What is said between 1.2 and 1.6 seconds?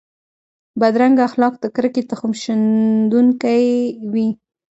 اخلاق